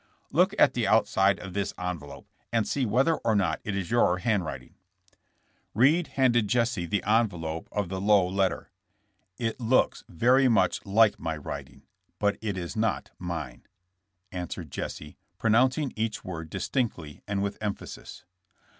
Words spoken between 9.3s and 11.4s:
*'It looks very mueh like my